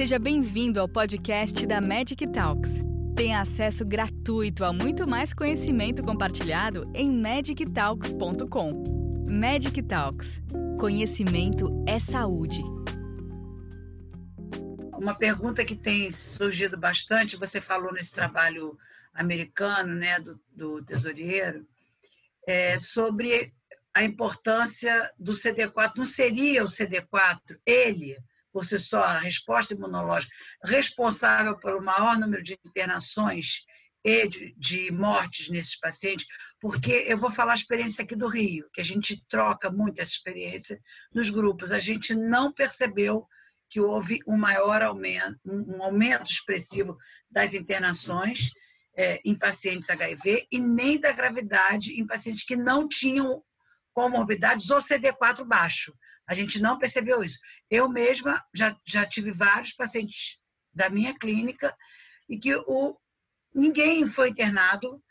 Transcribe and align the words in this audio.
Seja 0.00 0.18
bem-vindo 0.18 0.80
ao 0.80 0.88
podcast 0.88 1.66
da 1.66 1.78
Magic 1.78 2.26
Talks. 2.28 2.82
Tenha 3.14 3.38
acesso 3.38 3.84
gratuito 3.84 4.64
a 4.64 4.72
muito 4.72 5.06
mais 5.06 5.34
conhecimento 5.34 6.02
compartilhado 6.02 6.90
em 6.94 7.12
magictalks.com. 7.12 8.82
Magic 9.30 9.82
Talks. 9.82 10.42
Conhecimento 10.78 11.84
é 11.86 11.98
saúde. 11.98 12.62
Uma 14.96 15.14
pergunta 15.14 15.66
que 15.66 15.76
tem 15.76 16.10
surgido 16.10 16.78
bastante, 16.78 17.36
você 17.36 17.60
falou 17.60 17.92
nesse 17.92 18.14
trabalho 18.14 18.78
americano, 19.12 19.94
né, 19.94 20.18
do, 20.18 20.40
do 20.50 20.82
tesoureiro, 20.82 21.68
é 22.46 22.78
sobre 22.78 23.52
a 23.92 24.02
importância 24.02 25.12
do 25.18 25.32
CD4. 25.32 25.92
Não 25.94 26.06
seria 26.06 26.64
o 26.64 26.68
CD4 26.68 27.58
ele 27.66 28.16
por 28.52 28.64
si 28.64 28.78
só, 28.78 29.02
a 29.02 29.18
resposta 29.18 29.74
imunológica 29.74 30.32
responsável 30.64 31.56
pelo 31.58 31.82
maior 31.82 32.18
número 32.18 32.42
de 32.42 32.58
internações 32.64 33.64
e 34.04 34.26
de, 34.28 34.54
de, 34.56 34.90
mortes 34.90 35.48
nesses 35.50 35.78
pacientes, 35.78 36.26
porque 36.58 37.04
eu 37.06 37.18
vou 37.18 37.30
falar 37.30 37.52
a 37.52 37.56
experiência 37.56 38.02
aqui 38.02 38.16
do 38.16 38.28
Rio, 38.28 38.68
que 38.72 38.80
a 38.80 38.84
gente 38.84 39.22
troca 39.28 39.70
muito 39.70 40.00
essa 40.00 40.12
experiência 40.12 40.80
nos 41.12 41.28
grupos. 41.28 41.70
A 41.70 41.78
gente 41.78 42.14
não 42.14 42.52
percebeu 42.52 43.26
que 43.68 43.80
houve 43.80 44.20
um 44.26 44.36
maior 44.36 44.82
aumento, 44.82 45.38
um 45.44 45.82
aumento 45.82 46.30
expressivo 46.30 46.96
das 47.30 47.54
internações 47.54 48.50
é, 48.96 49.20
em 49.24 49.34
pacientes 49.34 49.88
HIV 49.88 50.46
e 50.50 50.58
nem 50.58 50.98
da 50.98 51.12
gravidade 51.12 51.92
em 51.92 52.06
pacientes 52.06 52.44
que 52.44 52.56
não 52.56 52.88
tinham 52.88 53.42
comorbidades 54.00 54.70
ou 54.70 54.78
CD4 54.78 55.44
baixo. 55.44 55.94
A 56.26 56.32
gente 56.32 56.58
não 56.58 56.78
percebeu 56.78 57.22
isso. 57.22 57.38
Eu 57.70 57.86
mesma 57.86 58.42
já, 58.54 58.74
já 58.86 59.04
tive 59.04 59.30
vários 59.30 59.74
pacientes 59.74 60.38
da 60.72 60.88
minha 60.88 61.12
clínica 61.18 61.76
e 62.26 62.38
que 62.38 62.54
o, 62.54 62.96
ninguém 63.54 64.06
foi 64.06 64.30
internado 64.30 65.02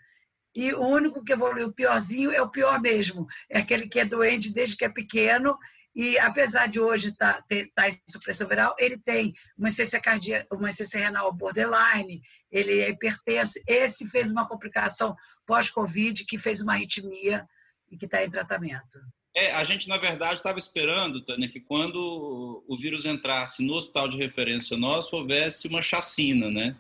e 0.56 0.74
o 0.74 0.82
único 0.82 1.24
que 1.24 1.34
evoluiu 1.34 1.72
piorzinho 1.72 2.32
é 2.32 2.42
o 2.42 2.50
pior 2.50 2.82
mesmo. 2.82 3.28
É 3.48 3.60
aquele 3.60 3.88
que 3.88 4.00
é 4.00 4.06
doente 4.06 4.52
desde 4.52 4.76
que 4.76 4.86
é 4.86 4.90
pequeno 4.90 5.56
e 5.94 6.18
apesar 6.18 6.68
de 6.68 6.80
hoje 6.80 7.10
estar 7.10 7.44
tá, 7.44 7.56
tá 7.76 7.90
em 7.90 8.00
supressão 8.10 8.48
viral, 8.48 8.76
ele 8.80 8.98
tem 8.98 9.34
uma 9.56 9.68
insuficiência 9.68 10.02
cardíaca, 10.02 10.48
uma 10.56 10.70
insuficiência 10.70 11.08
renal 11.08 11.32
borderline, 11.32 12.22
ele 12.50 12.80
é 12.80 12.90
hipertenso. 12.90 13.54
Esse 13.68 14.08
fez 14.08 14.32
uma 14.32 14.48
complicação 14.48 15.16
pós-Covid 15.46 16.26
que 16.26 16.40
fez 16.40 16.60
uma 16.60 16.74
arritmia 16.74 17.46
e 17.92 17.98
que 17.98 18.06
está 18.06 18.24
em 18.24 18.30
tratamento. 18.30 19.00
É, 19.36 19.52
a 19.54 19.64
gente, 19.64 19.88
na 19.88 19.98
verdade, 19.98 20.36
estava 20.36 20.58
esperando, 20.58 21.24
Tânia, 21.24 21.48
que 21.48 21.60
quando 21.60 22.64
o 22.68 22.78
vírus 22.78 23.06
entrasse 23.06 23.64
no 23.64 23.74
hospital 23.74 24.08
de 24.08 24.18
referência 24.18 24.76
nosso, 24.76 25.16
houvesse 25.16 25.68
uma 25.68 25.82
chacina, 25.82 26.50
né? 26.50 26.76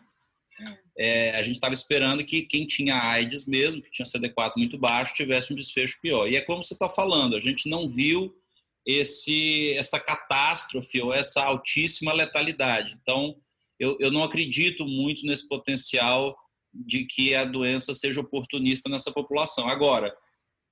É, 0.97 1.31
a 1.37 1.43
gente 1.43 1.55
estava 1.55 1.73
esperando 1.73 2.25
que 2.25 2.41
quem 2.41 2.67
tinha 2.67 3.01
AIDS 3.01 3.45
mesmo, 3.45 3.81
que 3.81 3.91
tinha 3.91 4.05
CD4 4.05 4.53
muito 4.57 4.77
baixo, 4.77 5.13
tivesse 5.13 5.53
um 5.53 5.55
desfecho 5.55 6.01
pior. 6.01 6.27
E 6.27 6.35
é 6.35 6.41
como 6.41 6.61
você 6.61 6.73
está 6.73 6.89
falando, 6.89 7.37
a 7.37 7.41
gente 7.41 7.69
não 7.69 7.87
viu 7.87 8.35
esse, 8.85 9.73
essa 9.77 9.99
catástrofe 9.99 10.99
ou 11.01 11.13
essa 11.13 11.41
altíssima 11.43 12.11
letalidade. 12.11 12.97
Então, 13.01 13.37
eu, 13.79 13.95
eu 13.99 14.11
não 14.11 14.23
acredito 14.23 14.85
muito 14.85 15.25
nesse 15.25 15.47
potencial 15.47 16.37
de 16.73 17.05
que 17.05 17.33
a 17.33 17.45
doença 17.45 17.93
seja 17.93 18.19
oportunista 18.19 18.89
nessa 18.89 19.11
população. 19.11 19.69
Agora, 19.69 20.13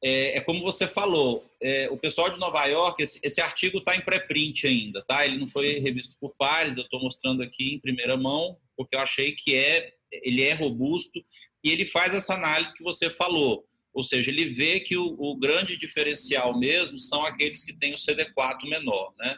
é, 0.03 0.37
é 0.37 0.41
como 0.41 0.61
você 0.61 0.87
falou, 0.87 1.45
é, 1.61 1.89
o 1.89 1.97
pessoal 1.97 2.29
de 2.29 2.39
Nova 2.39 2.63
York, 2.65 3.01
esse, 3.01 3.19
esse 3.23 3.41
artigo 3.41 3.79
está 3.79 3.95
em 3.95 4.01
pré-print 4.01 4.67
ainda, 4.67 5.03
tá? 5.07 5.25
Ele 5.25 5.37
não 5.37 5.47
foi 5.47 5.79
revisto 5.79 6.15
por 6.19 6.35
pares, 6.37 6.77
eu 6.77 6.83
estou 6.83 7.01
mostrando 7.01 7.41
aqui 7.41 7.73
em 7.73 7.79
primeira 7.79 8.15
mão, 8.15 8.57
porque 8.75 8.95
eu 8.95 8.99
achei 8.99 9.33
que 9.33 9.55
é, 9.55 9.91
ele 10.11 10.43
é 10.43 10.53
robusto 10.53 11.19
e 11.63 11.71
ele 11.71 11.85
faz 11.85 12.13
essa 12.13 12.35
análise 12.35 12.75
que 12.75 12.83
você 12.83 13.09
falou. 13.09 13.65
Ou 13.93 14.03
seja, 14.03 14.29
ele 14.29 14.49
vê 14.49 14.79
que 14.79 14.95
o, 14.95 15.15
o 15.17 15.35
grande 15.35 15.75
diferencial 15.75 16.57
mesmo 16.57 16.97
são 16.99 17.25
aqueles 17.25 17.65
que 17.65 17.73
têm 17.73 17.93
o 17.93 17.97
CD4 17.97 18.69
menor, 18.69 19.13
né? 19.17 19.35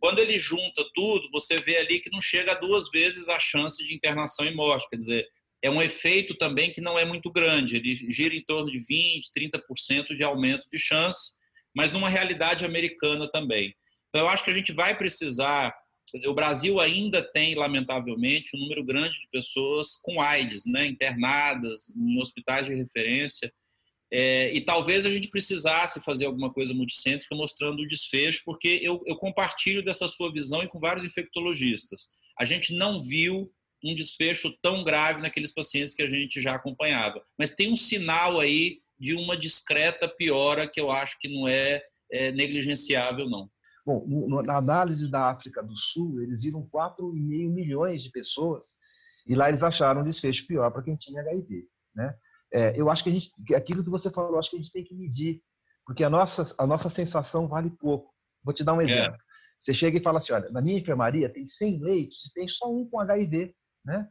Quando 0.00 0.18
ele 0.18 0.38
junta 0.38 0.84
tudo, 0.94 1.26
você 1.30 1.60
vê 1.60 1.76
ali 1.78 2.00
que 2.00 2.10
não 2.10 2.20
chega 2.20 2.52
a 2.52 2.54
duas 2.54 2.90
vezes 2.90 3.28
a 3.28 3.38
chance 3.38 3.84
de 3.84 3.94
internação 3.94 4.46
e 4.46 4.54
morte. 4.54 4.88
Quer 4.88 4.96
dizer, 4.96 5.28
é 5.62 5.70
um 5.70 5.82
efeito 5.82 6.34
também 6.36 6.70
que 6.70 6.80
não 6.80 6.98
é 6.98 7.04
muito 7.04 7.30
grande, 7.30 7.76
ele 7.76 7.94
gira 8.10 8.34
em 8.34 8.44
torno 8.44 8.70
de 8.70 8.78
20%, 8.78 9.22
30% 9.36 10.14
de 10.14 10.22
aumento 10.22 10.68
de 10.70 10.78
chance, 10.78 11.36
mas 11.74 11.92
numa 11.92 12.08
realidade 12.08 12.64
americana 12.64 13.28
também. 13.30 13.74
Então, 14.08 14.22
eu 14.22 14.28
acho 14.28 14.44
que 14.44 14.50
a 14.50 14.54
gente 14.54 14.72
vai 14.72 14.96
precisar. 14.96 15.74
Dizer, 16.12 16.28
o 16.28 16.34
Brasil 16.34 16.80
ainda 16.80 17.22
tem, 17.22 17.54
lamentavelmente, 17.54 18.56
um 18.56 18.60
número 18.60 18.82
grande 18.82 19.20
de 19.20 19.28
pessoas 19.30 19.96
com 20.02 20.20
AIDS, 20.22 20.64
né, 20.64 20.86
internadas 20.86 21.94
em 21.94 22.18
hospitais 22.18 22.66
de 22.66 22.74
referência. 22.74 23.52
É, 24.10 24.50
e 24.54 24.62
talvez 24.62 25.04
a 25.04 25.10
gente 25.10 25.28
precisasse 25.28 26.02
fazer 26.02 26.24
alguma 26.24 26.50
coisa 26.50 26.72
multicêntrica 26.72 27.36
mostrando 27.36 27.82
o 27.82 27.86
desfecho, 27.86 28.40
porque 28.44 28.80
eu, 28.80 29.02
eu 29.04 29.16
compartilho 29.16 29.84
dessa 29.84 30.08
sua 30.08 30.32
visão 30.32 30.62
e 30.62 30.68
com 30.68 30.80
vários 30.80 31.04
infectologistas. 31.04 32.08
A 32.40 32.46
gente 32.46 32.74
não 32.74 33.00
viu 33.00 33.52
um 33.84 33.94
desfecho 33.94 34.52
tão 34.60 34.82
grave 34.82 35.22
naqueles 35.22 35.52
pacientes 35.52 35.94
que 35.94 36.02
a 36.02 36.08
gente 36.08 36.40
já 36.40 36.54
acompanhava. 36.54 37.22
Mas 37.38 37.52
tem 37.54 37.70
um 37.70 37.76
sinal 37.76 38.40
aí 38.40 38.80
de 38.98 39.14
uma 39.14 39.36
discreta 39.36 40.08
piora 40.08 40.68
que 40.68 40.80
eu 40.80 40.90
acho 40.90 41.18
que 41.20 41.28
não 41.28 41.46
é, 41.46 41.82
é 42.10 42.32
negligenciável, 42.32 43.28
não. 43.28 43.48
Bom, 43.86 44.42
na 44.42 44.58
análise 44.58 45.10
da 45.10 45.30
África 45.30 45.62
do 45.62 45.74
Sul, 45.74 46.20
eles 46.20 46.42
viram 46.42 46.68
4,5 46.68 47.14
milhões 47.50 48.02
de 48.02 48.10
pessoas 48.10 48.76
e 49.26 49.34
lá 49.34 49.48
eles 49.48 49.62
acharam 49.62 50.00
um 50.00 50.04
desfecho 50.04 50.46
pior 50.46 50.70
para 50.70 50.82
quem 50.82 50.96
tinha 50.96 51.22
HIV. 51.22 51.66
Né? 51.94 52.14
É, 52.52 52.78
eu 52.78 52.90
acho 52.90 53.02
que 53.02 53.10
a 53.10 53.12
gente, 53.12 53.32
aquilo 53.54 53.82
que 53.82 53.90
você 53.90 54.10
falou, 54.10 54.38
acho 54.38 54.50
que 54.50 54.56
a 54.56 54.58
gente 54.58 54.72
tem 54.72 54.84
que 54.84 54.94
medir, 54.94 55.40
porque 55.86 56.04
a 56.04 56.10
nossa, 56.10 56.54
a 56.58 56.66
nossa 56.66 56.90
sensação 56.90 57.48
vale 57.48 57.70
pouco. 57.70 58.12
Vou 58.42 58.52
te 58.52 58.62
dar 58.62 58.74
um 58.74 58.80
é. 58.80 58.84
exemplo. 58.84 59.14
É. 59.14 59.28
Você 59.58 59.74
chega 59.74 59.98
e 59.98 60.02
fala 60.02 60.18
assim, 60.18 60.32
olha, 60.32 60.50
na 60.50 60.60
minha 60.60 60.78
enfermaria 60.78 61.32
tem 61.32 61.46
100 61.46 61.80
leitos 61.80 62.26
e 62.26 62.32
tem 62.32 62.46
só 62.46 62.70
um 62.70 62.88
com 62.88 63.00
HIV 63.00 63.54
né? 63.84 64.08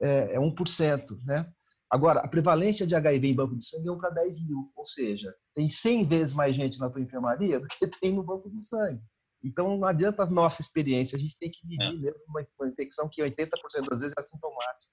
É, 0.00 0.34
é 0.34 0.38
1%, 0.38 1.24
né? 1.24 1.50
Agora, 1.90 2.20
a 2.20 2.28
prevalência 2.28 2.86
de 2.86 2.94
HIV 2.94 3.28
em 3.28 3.34
banco 3.34 3.56
de 3.56 3.66
sangue 3.66 3.88
é 3.88 3.92
1 3.92 3.98
para 3.98 4.10
10 4.10 4.46
mil, 4.46 4.72
ou 4.74 4.86
seja, 4.86 5.34
tem 5.54 5.68
100 5.68 6.08
vezes 6.08 6.34
mais 6.34 6.56
gente 6.56 6.78
na 6.78 6.88
tua 6.88 7.02
enfermaria 7.02 7.60
do 7.60 7.68
que 7.68 7.86
tem 8.00 8.14
no 8.14 8.22
banco 8.22 8.50
de 8.50 8.62
sangue. 8.62 9.02
Então, 9.44 9.76
não 9.76 9.86
adianta 9.86 10.22
a 10.22 10.30
nossa 10.30 10.62
experiência, 10.62 11.16
a 11.16 11.18
gente 11.18 11.38
tem 11.38 11.50
que 11.50 11.66
medir 11.66 11.96
é. 11.96 11.98
mesmo 11.98 12.20
uma, 12.28 12.46
uma 12.58 12.68
infecção 12.68 13.08
que 13.10 13.22
80% 13.22 13.48
das 13.90 14.00
vezes 14.00 14.14
é 14.16 14.20
assintomática. 14.20 14.92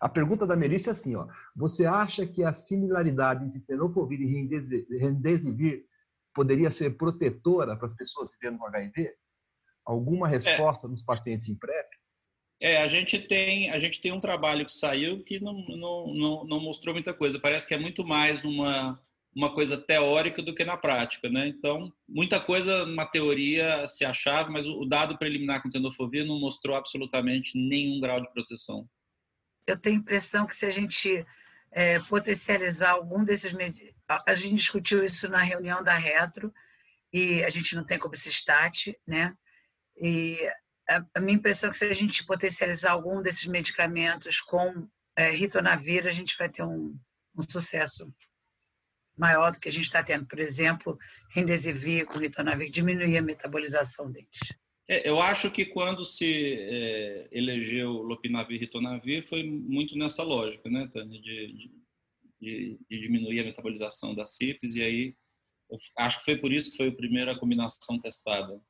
A 0.00 0.08
pergunta 0.08 0.46
da 0.46 0.56
Melissa 0.56 0.90
é 0.90 0.92
assim, 0.92 1.14
ó, 1.14 1.26
você 1.54 1.86
acha 1.86 2.26
que 2.26 2.42
a 2.42 2.52
similaridade 2.52 3.44
entre 3.44 3.60
tenofovir 3.60 4.20
e 4.20 4.98
remdesivir 4.98 5.86
poderia 6.34 6.70
ser 6.70 6.96
protetora 6.96 7.76
para 7.76 7.86
as 7.86 7.94
pessoas 7.94 8.32
vivendo 8.32 8.58
com 8.58 8.66
HIV? 8.66 9.14
Alguma 9.84 10.28
resposta 10.28 10.86
é. 10.86 10.90
nos 10.90 11.02
pacientes 11.02 11.48
em 11.48 11.56
PrEP? 11.56 11.86
É, 12.60 12.82
a 12.82 12.88
gente 12.88 13.18
tem 13.18 13.70
a 13.70 13.78
gente 13.78 14.00
tem 14.00 14.12
um 14.12 14.20
trabalho 14.20 14.64
que 14.64 14.72
saiu 14.72 15.22
que 15.22 15.38
não, 15.38 15.52
não, 15.68 16.14
não, 16.14 16.44
não, 16.44 16.60
mostrou 16.60 16.94
muita 16.94 17.12
coisa. 17.12 17.38
Parece 17.38 17.66
que 17.66 17.74
é 17.74 17.78
muito 17.78 18.04
mais 18.04 18.44
uma, 18.44 19.00
uma 19.34 19.52
coisa 19.52 19.76
teórica 19.76 20.42
do 20.42 20.54
que 20.54 20.64
na 20.64 20.76
prática, 20.76 21.28
né? 21.28 21.46
Então, 21.46 21.92
muita 22.08 22.40
coisa 22.40 22.86
na 22.86 23.04
teoria 23.04 23.86
se 23.86 24.04
achava, 24.04 24.50
mas 24.50 24.66
o 24.66 24.86
dado 24.86 25.18
preliminar 25.18 25.62
com 25.62 25.70
tenofovir 25.70 26.24
não 26.24 26.40
mostrou 26.40 26.76
absolutamente 26.76 27.58
nenhum 27.58 28.00
grau 28.00 28.20
de 28.20 28.32
proteção. 28.32 28.88
Eu 29.66 29.76
tenho 29.76 29.96
a 29.96 30.00
impressão 30.00 30.46
que 30.46 30.56
se 30.56 30.64
a 30.64 30.70
gente 30.70 31.26
é, 31.70 31.98
potencializar 32.00 32.92
algum 32.92 33.22
desses... 33.22 33.52
A 34.26 34.34
gente 34.34 34.54
discutiu 34.54 35.04
isso 35.04 35.28
na 35.28 35.42
reunião 35.42 35.82
da 35.82 35.96
Retro, 35.96 36.52
e 37.12 37.42
a 37.44 37.50
gente 37.50 37.74
não 37.74 37.84
tem 37.84 37.98
como 37.98 38.16
se 38.16 38.28
estate, 38.28 38.98
né? 39.06 39.34
E 39.96 40.38
a 41.14 41.20
minha 41.20 41.36
impressão 41.36 41.68
é 41.68 41.72
que 41.72 41.78
se 41.78 41.84
a 41.84 41.94
gente 41.94 42.24
potencializar 42.24 42.92
algum 42.92 43.20
desses 43.20 43.46
medicamentos 43.46 44.40
com 44.40 44.88
é, 45.16 45.30
ritonavir, 45.30 46.06
a 46.06 46.12
gente 46.12 46.36
vai 46.38 46.48
ter 46.48 46.62
um, 46.62 46.96
um 47.36 47.42
sucesso 47.48 48.12
maior 49.16 49.50
do 49.50 49.58
que 49.58 49.68
a 49.68 49.72
gente 49.72 49.84
está 49.84 50.02
tendo. 50.02 50.26
Por 50.26 50.38
exemplo, 50.38 50.98
Remdesivir 51.30 52.06
com 52.06 52.18
ritonavir, 52.18 52.70
diminuir 52.70 53.16
a 53.16 53.22
metabolização 53.22 54.10
deles. 54.10 54.38
É, 54.88 55.08
eu 55.08 55.20
acho 55.20 55.50
que 55.50 55.64
quando 55.64 56.04
se 56.04 56.54
é, 56.54 57.28
elegeu 57.32 57.90
Lopinavir 57.90 58.56
e 58.56 58.60
Ritonavir 58.60 59.26
foi 59.26 59.42
muito 59.42 59.98
nessa 59.98 60.22
lógica, 60.22 60.70
né, 60.70 60.88
Tânia, 60.92 61.20
de, 61.20 61.72
de, 62.40 62.78
de, 62.88 63.00
diminuir 63.00 63.40
a 63.40 63.44
metabolização 63.44 64.14
das 64.14 64.36
CIPs, 64.36 64.76
e 64.76 64.82
aí 64.82 65.16
acho 65.98 66.18
que 66.20 66.24
foi 66.24 66.36
por 66.36 66.52
isso 66.52 66.70
que 66.70 66.76
foi 66.76 66.88
a 66.88 66.94
primeira 66.94 67.36
combinação 67.36 67.98
testada. 67.98 68.60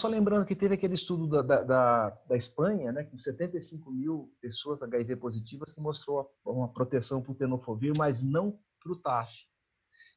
Só 0.00 0.08
lembrando 0.08 0.44
que 0.44 0.56
teve 0.56 0.74
aquele 0.74 0.94
estudo 0.94 1.26
da, 1.26 1.62
da, 1.62 2.10
da, 2.10 2.36
Espanha, 2.36 2.92
né, 2.92 3.04
com 3.04 3.16
75 3.16 3.90
mil 3.90 4.32
pessoas 4.40 4.82
HIV 4.82 5.16
positivas, 5.16 5.72
que 5.72 5.80
mostrou 5.80 6.30
uma 6.44 6.72
proteção 6.72 7.22
para 7.22 7.32
o 7.32 7.34
tenofovir, 7.34 7.96
mas 7.96 8.22
não 8.22 8.58
para 8.82 8.92
o 8.92 8.96
TAF. 8.96 9.32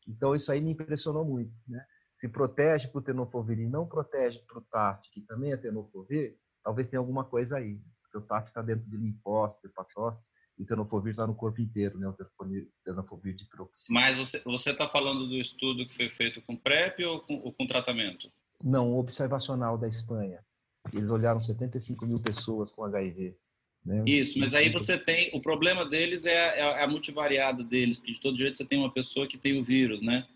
Então, 0.07 0.35
isso 0.35 0.51
aí 0.51 0.61
me 0.61 0.71
impressionou 0.71 1.23
muito. 1.23 1.53
Né? 1.67 1.83
Se 2.13 2.27
protege 2.27 2.87
para 2.87 2.99
o 2.99 3.03
tenofovir 3.03 3.59
e 3.59 3.67
não 3.67 3.87
protege 3.87 4.39
para 4.39 4.57
o 4.57 4.61
TAF, 4.61 5.09
que 5.11 5.21
também 5.21 5.51
é 5.51 5.57
tenofovir, 5.57 6.37
talvez 6.63 6.87
tenha 6.87 6.99
alguma 6.99 7.23
coisa 7.23 7.57
aí. 7.57 7.79
Porque 8.01 8.17
o 8.17 8.21
TAF 8.21 8.47
está 8.47 8.61
dentro 8.61 8.89
de 8.89 8.97
limposta, 8.97 9.67
hepatosta, 9.67 10.27
e 10.57 10.63
o 10.63 10.65
tenofovir 10.65 11.11
está 11.11 11.27
no 11.27 11.35
corpo 11.35 11.61
inteiro, 11.61 11.99
né? 11.99 12.07
O 12.07 12.15
tenofovir 12.83 13.35
de 13.35 13.45
proxima. 13.45 13.99
Mas 13.99 14.15
você 14.43 14.71
está 14.71 14.89
falando 14.89 15.27
do 15.27 15.35
estudo 15.35 15.85
que 15.85 15.93
foi 15.93 16.09
feito 16.09 16.41
com 16.41 16.57
PrEP 16.57 17.03
ou 17.05 17.21
com, 17.21 17.35
ou 17.35 17.53
com 17.53 17.67
tratamento? 17.67 18.31
Não, 18.63 18.91
o 18.91 18.99
observacional 18.99 19.77
da 19.77 19.87
Espanha. 19.87 20.39
Eles 20.93 21.09
olharam 21.09 21.39
75 21.39 22.05
mil 22.05 22.21
pessoas 22.21 22.71
com 22.71 22.83
HIV. 22.83 23.35
Né? 23.85 24.03
Isso, 24.05 24.37
mas 24.39 24.53
aí 24.53 24.69
você 24.69 24.97
tem. 24.97 25.29
O 25.33 25.41
problema 25.41 25.85
deles 25.85 26.25
é, 26.25 26.59
é 26.59 26.83
a 26.83 26.87
multivariada 26.87 27.63
deles, 27.63 27.97
porque 27.97 28.13
de 28.13 28.19
todo 28.19 28.37
jeito 28.37 28.57
você 28.57 28.65
tem 28.65 28.77
uma 28.77 28.91
pessoa 28.91 29.27
que 29.27 29.37
tem 29.37 29.59
o 29.59 29.63
vírus, 29.63 30.01
né? 30.01 30.27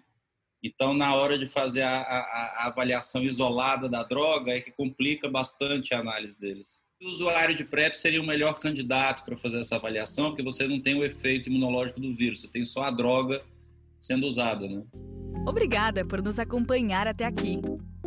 Então, 0.64 0.94
na 0.94 1.16
hora 1.16 1.40
de 1.40 1.48
fazer 1.48 1.82
a, 1.82 2.02
a, 2.02 2.64
a 2.64 2.68
avaliação 2.68 3.24
isolada 3.24 3.90
da 3.90 4.04
droga, 4.04 4.52
é 4.52 4.62
que 4.62 4.72
complica 4.72 5.28
bastante 5.30 5.94
a 5.94 6.00
análise 6.00 6.40
deles. 6.40 6.84
O 7.02 7.10
usuário 7.10 7.56
de 7.56 7.66
PrEP 7.66 7.96
seria 7.96 8.22
o 8.22 8.26
melhor 8.26 8.60
candidato 8.60 9.26
para 9.26 9.36
fazer 9.36 9.60
essa 9.60 9.76
avaliação, 9.76 10.30
porque 10.30 10.44
você 10.44 10.68
não 10.68 10.80
tem 10.80 10.94
o 10.94 11.04
efeito 11.04 11.50
imunológico 11.50 12.00
do 12.00 12.14
vírus, 12.14 12.42
você 12.42 12.48
tem 12.48 12.64
só 12.64 12.84
a 12.84 12.92
droga 12.92 13.42
sendo 13.98 14.28
usada, 14.28 14.68
né? 14.68 14.84
Obrigada 15.48 16.06
por 16.06 16.22
nos 16.22 16.38
acompanhar 16.38 17.08
até 17.08 17.26
aqui. 17.26 17.60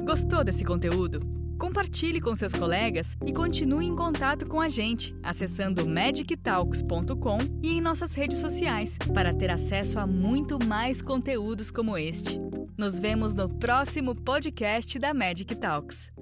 Gostou 0.05 0.45
desse 0.45 0.63
conteúdo? 0.65 1.21
Compartilhe 1.59 2.21
com 2.21 2.35
seus 2.35 2.53
colegas 2.53 3.17
e 3.25 3.33
continue 3.33 3.87
em 3.87 3.97
contato 3.97 4.47
com 4.47 4.61
a 4.61 4.69
gente, 4.69 5.17
acessando 5.23 5.89
magictalks.com 5.89 7.39
e 7.63 7.73
em 7.73 7.81
nossas 7.81 8.13
redes 8.13 8.39
sociais, 8.39 8.99
para 9.15 9.33
ter 9.33 9.51
acesso 9.51 9.99
a 9.99 10.07
muito 10.07 10.59
mais 10.63 11.01
conteúdos 11.01 11.71
como 11.71 11.97
este. 11.97 12.39
Nos 12.77 13.01
vemos 13.01 13.35
no 13.35 13.49
próximo 13.49 14.15
podcast 14.15 14.99
da 14.99 15.15
Magic 15.15 15.55
Talks. 15.55 16.14